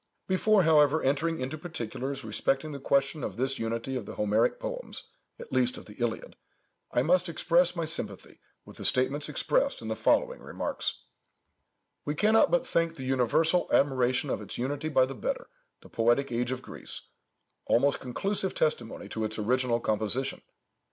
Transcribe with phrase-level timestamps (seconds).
[0.25, 5.03] Before, however, entering into particulars respecting the question of this unity of the Homeric poems,
[5.37, 6.35] (at least of the Iliad,)
[6.91, 11.03] I must express my sympathy with the sentiments expressed in the following remarks:—
[12.03, 15.47] "We cannot but think the universal admiration of its unity by the better,
[15.83, 17.03] the poetic age of Greece,
[17.67, 20.41] almost conclusive testimony to its original composition.